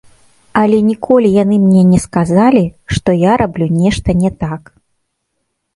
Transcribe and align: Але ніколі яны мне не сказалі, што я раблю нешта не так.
Але 0.61 0.77
ніколі 0.91 1.29
яны 1.43 1.59
мне 1.65 1.83
не 1.91 1.99
сказалі, 2.07 2.65
што 2.97 3.09
я 3.31 3.39
раблю 3.45 3.65
нешта 3.87 4.09
не 4.25 4.37
так. 4.45 4.61